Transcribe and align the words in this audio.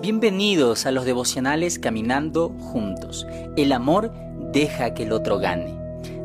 Bienvenidos 0.00 0.86
a 0.86 0.90
los 0.90 1.04
devocionales 1.04 1.78
Caminando 1.78 2.48
Juntos. 2.58 3.26
El 3.56 3.72
amor 3.72 4.10
deja 4.52 4.94
que 4.94 5.02
el 5.02 5.12
otro 5.12 5.38
gane. 5.38 5.74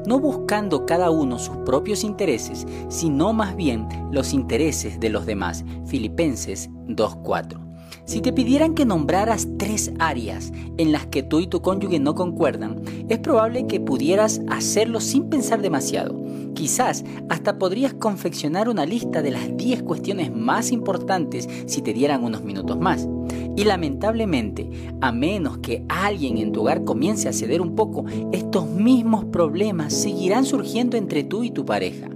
No 0.05 0.19
buscando 0.19 0.85
cada 0.85 1.09
uno 1.09 1.37
sus 1.37 1.57
propios 1.57 2.05
intereses, 2.05 2.65
sino 2.87 3.33
más 3.33 3.57
bien 3.57 3.89
los 4.11 4.31
intereses 4.31 5.01
de 5.01 5.09
los 5.09 5.25
demás. 5.25 5.65
Filipenses 5.85 6.69
2.4. 6.87 7.59
Si 8.05 8.21
te 8.21 8.31
pidieran 8.31 8.73
que 8.73 8.85
nombraras 8.85 9.47
tres 9.57 9.91
áreas 9.99 10.53
en 10.77 10.93
las 10.93 11.07
que 11.07 11.23
tú 11.23 11.41
y 11.41 11.47
tu 11.47 11.61
cónyuge 11.61 11.99
no 11.99 12.15
concuerdan, 12.15 12.81
es 13.09 13.19
probable 13.19 13.67
que 13.67 13.81
pudieras 13.81 14.39
hacerlo 14.47 15.01
sin 15.01 15.29
pensar 15.29 15.61
demasiado. 15.61 16.18
Quizás 16.53 17.03
hasta 17.29 17.57
podrías 17.57 17.93
confeccionar 17.93 18.69
una 18.69 18.85
lista 18.85 19.21
de 19.21 19.31
las 19.31 19.55
10 19.55 19.83
cuestiones 19.83 20.35
más 20.35 20.71
importantes 20.71 21.47
si 21.65 21.81
te 21.81 21.93
dieran 21.93 22.23
unos 22.23 22.43
minutos 22.43 22.79
más. 22.79 23.07
Y 23.55 23.63
lamentablemente, 23.63 24.69
a 25.01 25.11
menos 25.11 25.57
que 25.59 25.83
alguien 25.89 26.37
en 26.37 26.51
tu 26.51 26.61
hogar 26.61 26.83
comience 26.83 27.27
a 27.27 27.33
ceder 27.33 27.61
un 27.61 27.75
poco, 27.75 28.05
estos 28.31 28.69
mismos 28.69 29.25
problemas 29.25 29.93
seguirán 29.93 30.45
surgiendo 30.45 30.97
entre 30.97 31.23
tú 31.23 31.43
y 31.43 31.51
tu 31.51 31.65
pareja. 31.65 32.09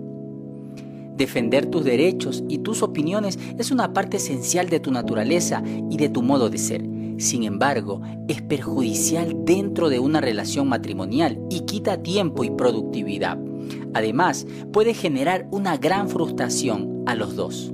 Defender 1.17 1.67
tus 1.67 1.84
derechos 1.84 2.44
y 2.50 2.59
tus 2.59 2.81
opiniones 2.81 3.38
es 3.58 3.72
una 3.72 3.94
parte 3.94 4.17
esencial 4.17 4.70
de 4.70 4.80
tu 4.80 4.91
naturaleza 4.91 5.61
y 5.89 5.97
de 5.97 6.09
tu 6.09 6.23
modo 6.23 6.50
de 6.50 6.58
ser. 6.58 6.92
Sin 7.23 7.44
embargo, 7.44 8.02
es 8.27 8.41
perjudicial 8.41 9.45
dentro 9.45 9.88
de 9.88 9.98
una 9.98 10.20
relación 10.20 10.68
matrimonial 10.68 11.40
y 11.50 11.62
quita 11.62 12.04
tiempo 12.04 12.44
y 12.44 12.50
productividad. 12.50 13.40
Además, 13.94 14.45
puede 14.73 14.94
generar 14.94 15.48
una 15.50 15.78
gran 15.78 16.09
frustración 16.09 17.02
a 17.05 17.16
los 17.16 17.38
dos. 17.38 17.73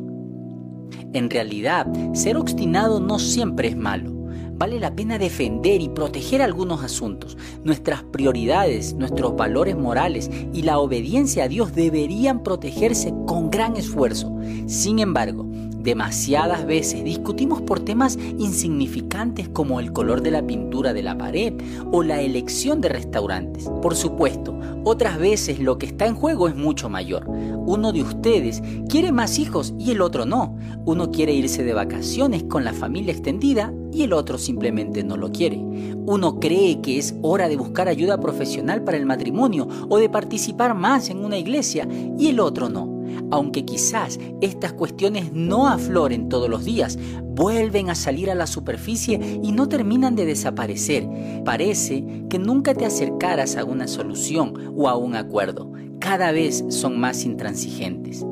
En 1.14 1.32
realidad, 1.32 1.88
ser 2.14 2.38
obstinado 2.38 3.00
no 3.00 3.18
siempre 3.18 3.70
es 3.70 3.76
malo 3.76 4.20
vale 4.60 4.78
la 4.78 4.94
pena 4.94 5.18
defender 5.18 5.82
y 5.82 5.88
proteger 5.88 6.42
algunos 6.42 6.84
asuntos. 6.84 7.38
Nuestras 7.64 8.04
prioridades, 8.04 8.94
nuestros 8.94 9.36
valores 9.38 9.78
morales 9.78 10.30
y 10.54 10.64
la 10.64 10.80
obediencia 10.80 11.46
a 11.46 11.48
Dios 11.48 11.74
deberían 11.74 12.44
protegerse 12.44 13.14
con 13.26 13.50
gran 13.50 13.78
esfuerzo. 13.78 14.36
Sin 14.68 15.00
embargo, 15.00 15.50
Demasiadas 15.80 16.66
veces 16.66 17.06
discutimos 17.06 17.62
por 17.62 17.80
temas 17.80 18.20
insignificantes 18.38 19.48
como 19.48 19.80
el 19.80 19.94
color 19.94 20.22
de 20.22 20.32
la 20.32 20.46
pintura 20.46 20.92
de 20.94 21.04
la 21.04 21.18
pared 21.18 21.54
o 21.92 22.04
la 22.04 22.22
elección 22.22 22.82
de 22.82 22.90
restaurantes. 22.90 23.70
Por 23.82 23.96
supuesto, 23.96 24.60
otras 24.84 25.18
veces 25.18 25.60
lo 25.60 25.78
que 25.78 25.86
está 25.86 26.06
en 26.06 26.16
juego 26.16 26.50
es 26.50 26.56
mucho 26.56 26.90
mayor. 26.90 27.26
Uno 27.30 27.94
de 27.94 28.04
ustedes 28.04 28.62
quiere 28.90 29.14
más 29.14 29.40
hijos 29.40 29.74
y 29.80 29.92
el 29.92 30.02
otro 30.02 30.26
no. 30.26 30.58
Uno 30.84 31.12
quiere 31.12 31.34
irse 31.34 31.64
de 31.64 31.74
vacaciones 31.74 32.44
con 32.44 32.66
la 32.66 32.74
familia 32.74 33.14
extendida 33.14 33.74
y 33.94 34.04
el 34.04 34.12
otro 34.12 34.38
simplemente 34.38 35.06
no 35.06 35.16
lo 35.16 35.32
quiere. 35.32 35.58
Uno 36.06 36.42
cree 36.42 36.82
que 36.82 36.98
es 36.98 37.16
hora 37.22 37.48
de 37.48 37.56
buscar 37.56 37.88
ayuda 37.88 38.20
profesional 38.20 38.84
para 38.84 38.98
el 38.98 39.06
matrimonio 39.06 39.68
o 39.88 39.98
de 39.98 40.10
participar 40.10 40.76
más 40.76 41.10
en 41.10 41.24
una 41.24 41.38
iglesia 41.38 41.88
y 42.18 42.28
el 42.28 42.42
otro 42.42 42.68
no 42.68 42.99
aunque 43.32 43.66
quizás 43.66 44.20
estas 44.42 44.74
cuestiones 44.74 45.34
no 45.34 45.68
afloren 45.68 46.30
todos 46.30 46.50
los 46.50 46.66
días, 46.66 46.98
vuelven 47.24 47.90
a 47.90 47.96
salir 47.96 48.30
a 48.30 48.36
la 48.36 48.48
superficie 48.48 49.40
y 49.42 49.52
no 49.52 49.70
terminan 49.70 50.16
de 50.16 50.26
desaparecer. 50.26 51.08
Parece 51.46 52.04
que 52.30 52.40
nunca 52.40 52.74
te 52.74 52.86
acercaras 52.86 53.56
a 53.56 53.64
una 53.64 53.88
solución 53.88 54.74
o 54.76 54.90
a 54.90 54.96
un 54.96 55.16
acuerdo. 55.16 55.72
Cada 56.00 56.32
vez 56.32 56.66
son 56.70 57.00
más 57.00 57.26
intransigentes. 57.26 58.26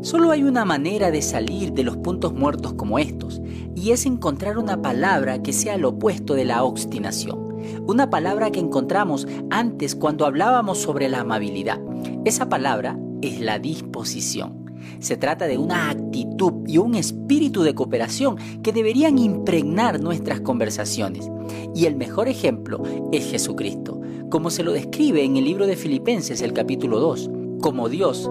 Solo 0.00 0.30
hay 0.30 0.42
una 0.42 0.64
manera 0.64 1.10
de 1.10 1.22
salir 1.22 1.72
de 1.72 1.82
los 1.82 1.96
puntos 1.96 2.34
muertos 2.34 2.74
como 2.74 2.98
estos, 2.98 3.40
y 3.74 3.90
es 3.90 4.04
encontrar 4.04 4.58
una 4.58 4.82
palabra 4.82 5.42
que 5.42 5.52
sea 5.52 5.78
lo 5.78 5.90
opuesto 5.90 6.34
de 6.34 6.44
la 6.44 6.62
obstinación. 6.62 7.54
Una 7.86 8.10
palabra 8.10 8.50
que 8.50 8.60
encontramos 8.60 9.26
antes 9.50 9.94
cuando 9.94 10.26
hablábamos 10.26 10.78
sobre 10.78 11.08
la 11.08 11.20
amabilidad. 11.20 11.80
Esa 12.24 12.48
palabra 12.48 12.98
es 13.28 13.40
la 13.40 13.58
disposición. 13.58 14.64
Se 14.98 15.16
trata 15.16 15.46
de 15.46 15.58
una 15.58 15.90
actitud 15.90 16.52
y 16.66 16.78
un 16.78 16.94
espíritu 16.94 17.62
de 17.62 17.74
cooperación 17.74 18.36
que 18.62 18.72
deberían 18.72 19.18
impregnar 19.18 20.00
nuestras 20.00 20.40
conversaciones. 20.40 21.28
Y 21.74 21.86
el 21.86 21.96
mejor 21.96 22.28
ejemplo 22.28 22.82
es 23.12 23.24
Jesucristo, 23.30 24.00
como 24.30 24.50
se 24.50 24.62
lo 24.62 24.72
describe 24.72 25.24
en 25.24 25.36
el 25.36 25.44
libro 25.44 25.66
de 25.66 25.76
Filipenses 25.76 26.42
el 26.42 26.52
capítulo 26.52 27.00
2. 27.00 27.30
Como 27.60 27.88
Dios, 27.88 28.30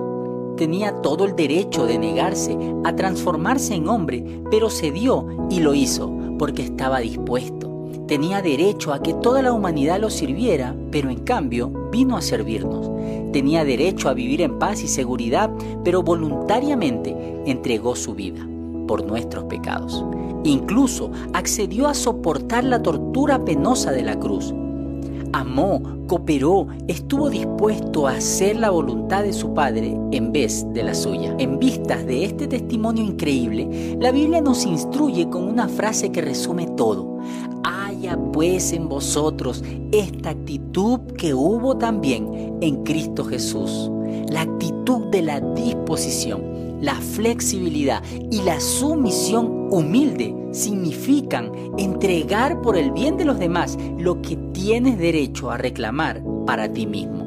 tenía 0.58 1.02
todo 1.02 1.26
el 1.26 1.36
derecho 1.36 1.86
de 1.86 1.98
negarse 1.98 2.58
a 2.84 2.96
transformarse 2.96 3.76
en 3.76 3.88
hombre, 3.88 4.24
pero 4.52 4.70
cedió 4.70 5.28
y 5.50 5.60
lo 5.60 5.74
hizo 5.74 6.12
porque 6.38 6.64
estaba 6.64 7.00
dispuesto. 7.00 7.73
Tenía 8.08 8.42
derecho 8.42 8.92
a 8.92 9.02
que 9.02 9.14
toda 9.14 9.42
la 9.42 9.54
humanidad 9.54 9.98
lo 9.98 10.10
sirviera, 10.10 10.76
pero 10.92 11.10
en 11.10 11.20
cambio 11.20 11.72
vino 11.90 12.18
a 12.18 12.22
servirnos. 12.22 12.92
Tenía 13.32 13.64
derecho 13.64 14.10
a 14.10 14.14
vivir 14.14 14.42
en 14.42 14.60
paz 14.60 14.84
y 14.84 14.90
seguridad, 14.90 15.50
pero 15.86 16.04
voluntariamente 16.04 17.16
entregó 17.46 17.96
su 17.96 18.14
vida 18.14 18.46
por 18.88 19.06
nuestros 19.06 19.46
pecados. 19.46 20.04
Incluso 20.44 21.12
accedió 21.32 21.88
a 21.88 21.94
soportar 21.94 22.66
la 22.66 22.84
tortura 22.84 23.46
penosa 23.46 23.94
de 23.94 24.04
la 24.04 24.20
cruz. 24.20 24.54
Amó, 25.32 25.82
cooperó, 26.08 26.68
estuvo 26.90 27.30
dispuesto 27.30 28.08
a 28.08 28.18
hacer 28.18 28.58
la 28.58 28.70
voluntad 28.70 29.24
de 29.24 29.32
su 29.32 29.54
Padre 29.54 29.98
en 30.12 30.34
vez 30.34 30.66
de 30.74 30.84
la 30.84 30.94
suya. 30.94 31.34
En 31.40 31.58
vistas 31.58 32.06
de 32.06 32.26
este 32.26 32.48
testimonio 32.48 33.04
increíble, 33.04 33.96
la 34.00 34.12
Biblia 34.12 34.42
nos 34.42 34.66
instruye 34.66 35.30
con 35.30 35.48
una 35.48 35.70
frase 35.70 36.12
que 36.12 36.22
resume 36.22 36.68
todo 36.68 37.14
pues 38.34 38.74
en 38.74 38.90
vosotros 38.90 39.64
esta 39.92 40.32
actitud 40.32 41.00
que 41.18 41.34
hubo 41.34 41.78
también 41.78 42.58
en 42.62 42.84
Cristo 42.84 43.24
Jesús. 43.24 43.90
La 44.30 44.42
actitud 44.42 45.08
de 45.08 45.22
la 45.22 45.40
disposición, 45.40 46.78
la 46.82 46.96
flexibilidad 46.96 48.04
y 48.32 48.42
la 48.42 48.60
sumisión 48.60 49.68
humilde 49.72 50.36
significan 50.52 51.52
entregar 51.78 52.62
por 52.62 52.78
el 52.78 52.92
bien 52.92 53.18
de 53.18 53.26
los 53.26 53.40
demás 53.40 53.78
lo 53.98 54.22
que 54.22 54.36
tienes 54.54 54.98
derecho 54.98 55.50
a 55.50 55.58
reclamar 55.58 56.24
para 56.46 56.72
ti 56.72 56.86
mismo. 56.86 57.23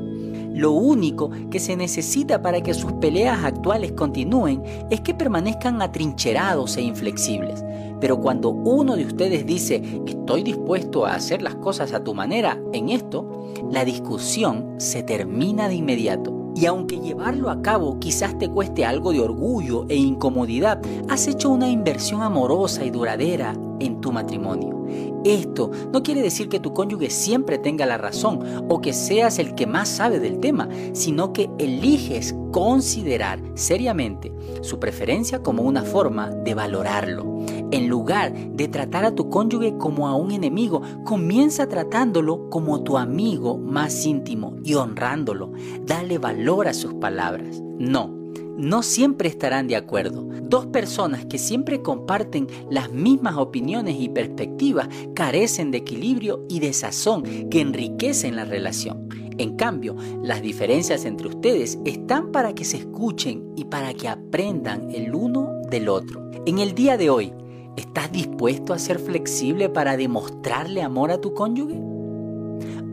Lo 0.57 0.73
único 0.73 1.31
que 1.51 1.59
se 1.59 1.77
necesita 1.77 2.41
para 2.41 2.63
que 2.63 2.73
sus 2.73 2.91
peleas 2.95 3.45
actuales 3.45 3.93
continúen 3.93 4.63
es 4.89 5.03
que 5.03 5.13
permanezcan 5.13 5.83
atrincherados 5.83 6.79
e 6.79 6.81
inflexibles. 6.81 7.63
Pero 8.01 8.19
cuando 8.23 8.49
uno 8.49 8.97
de 8.97 9.05
ustedes 9.05 9.45
dice, 9.45 9.83
estoy 10.07 10.43
dispuesto 10.43 11.05
a 11.05 11.15
hacer 11.15 11.43
las 11.43 11.57
cosas 11.57 11.93
a 11.93 12.03
tu 12.03 12.15
manera 12.15 12.59
en 12.73 12.89
esto, 12.89 13.53
la 13.71 13.85
discusión 13.85 14.77
se 14.79 15.03
termina 15.03 15.69
de 15.69 15.75
inmediato. 15.75 16.33
Y 16.57 16.65
aunque 16.65 17.01
llevarlo 17.01 17.51
a 17.51 17.61
cabo 17.61 18.01
quizás 18.01 18.39
te 18.39 18.49
cueste 18.49 18.87
algo 18.87 19.13
de 19.13 19.21
orgullo 19.21 19.85
e 19.91 19.97
incomodidad, 19.97 20.81
has 21.11 21.29
hecho 21.29 21.51
una 21.51 21.69
inversión 21.69 22.23
amorosa 22.23 22.83
y 22.83 22.89
duradera 22.89 23.55
en 23.81 24.01
tu 24.01 24.13
matrimonio. 24.13 24.85
Esto 25.25 25.71
no 25.93 26.03
quiere 26.03 26.23
decir 26.23 26.49
que 26.49 26.61
tu 26.61 26.73
cónyuge 26.73 27.11
siempre 27.11 27.59
tenga 27.59 27.87
la 27.87 27.99
razón 27.99 28.41
o 28.69 28.81
que 28.81 28.93
seas 28.93 29.39
el 29.39 29.55
que 29.55 29.67
más 29.67 29.89
sabe 29.89 30.21
del 30.21 30.39
tema, 30.39 30.69
sino 30.93 31.33
que 31.33 31.51
eliges 31.59 32.35
considerar 32.53 33.41
seriamente 33.55 34.33
su 34.63 34.79
preferencia 34.79 35.43
como 35.43 35.63
una 35.63 35.83
forma 35.83 36.31
de 36.31 36.55
valorarlo. 36.55 37.37
En 37.73 37.89
lugar 37.89 38.33
de 38.33 38.69
tratar 38.69 39.05
a 39.05 39.15
tu 39.15 39.29
cónyuge 39.29 39.77
como 39.77 40.07
a 40.07 40.15
un 40.15 40.31
enemigo, 40.31 40.83
comienza 41.05 41.69
tratándolo 41.69 42.49
como 42.49 42.85
tu 42.85 42.97
amigo 42.97 43.59
más 43.59 44.07
íntimo 44.07 44.55
y 44.63 44.75
honrándolo. 44.75 45.51
Dale 45.85 46.19
valor 46.19 46.69
a 46.69 46.75
sus 46.75 46.95
palabras. 46.95 47.61
No, 47.79 48.16
no 48.57 48.83
siempre 48.83 49.29
estarán 49.29 49.67
de 49.69 49.77
acuerdo. 49.77 50.27
Dos 50.43 50.67
personas 50.67 51.27
que 51.27 51.39
siempre 51.39 51.83
comparten 51.83 52.47
las 52.71 52.91
mismas 52.91 53.37
opiniones 53.37 53.97
y 53.99 54.09
perspectivas 54.09 54.89
carecen 55.15 55.71
de 55.71 55.79
equilibrio 55.79 56.45
y 56.49 56.61
de 56.61 56.73
sazón 56.73 57.23
que 57.51 57.61
enriquecen 57.61 58.37
la 58.37 58.45
relación. 58.45 59.09
En 59.39 59.57
cambio, 59.57 59.97
las 60.23 60.41
diferencias 60.41 61.05
entre 61.05 61.29
ustedes 61.29 61.79
están 61.85 62.33
para 62.33 62.55
que 62.55 62.65
se 62.65 62.79
escuchen 62.79 63.53
y 63.55 63.67
para 63.67 63.93
que 63.93 64.09
aprendan 64.09 64.91
el 64.91 65.15
uno 65.15 65.61
del 65.71 65.89
otro. 65.89 66.31
En 66.47 66.59
el 66.59 66.75
día 66.75 66.97
de 66.97 67.11
hoy, 67.11 67.33
¿estás 67.77 68.11
dispuesto 68.11 68.73
a 68.73 68.79
ser 68.79 68.99
flexible 68.99 69.69
para 69.69 69.99
demostrarle 69.99 70.81
amor 70.81 71.11
a 71.11 71.21
tu 71.21 71.35
cónyuge? 71.35 71.79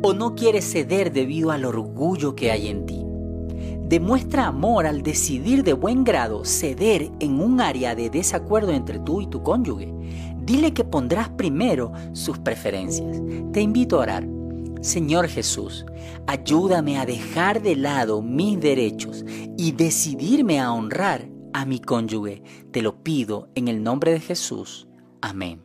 ¿O 0.02 0.14
no 0.14 0.36
quieres 0.36 0.70
ceder 0.70 1.14
debido 1.14 1.52
al 1.52 1.64
orgullo 1.64 2.36
que 2.36 2.52
hay 2.52 2.68
en 2.68 2.86
ti? 2.86 3.06
Demuestra 3.94 4.48
amor 4.48 4.88
al 4.88 5.04
decidir 5.04 5.64
de 5.64 5.74
buen 5.74 6.04
grado 6.04 6.46
ceder 6.46 7.12
en 7.20 7.40
un 7.40 7.62
área 7.62 7.94
de 7.94 8.10
desacuerdo 8.10 8.72
entre 8.72 8.98
tú 8.98 9.22
y 9.22 9.28
tu 9.28 9.44
cónyuge. 9.44 9.94
Dile 10.44 10.74
que 10.74 10.84
pondrás 10.84 11.30
primero 11.30 11.92
sus 12.14 12.40
preferencias. 12.40 13.22
Te 13.52 13.62
invito 13.62 13.98
a 13.98 14.02
orar. 14.02 14.28
Señor 14.82 15.28
Jesús, 15.28 15.86
ayúdame 16.26 16.98
a 16.98 17.06
dejar 17.06 17.62
de 17.62 17.76
lado 17.76 18.24
mis 18.24 18.60
derechos 18.60 19.24
y 19.60 19.74
decidirme 19.74 20.60
a 20.60 20.74
honrar 20.74 21.30
a 21.54 21.64
mi 21.64 21.78
cónyuge. 21.78 22.42
Te 22.72 22.82
lo 22.82 23.04
pido 23.04 23.50
en 23.54 23.68
el 23.68 23.84
nombre 23.84 24.12
de 24.12 24.22
Jesús. 24.22 24.88
Amén. 25.22 25.62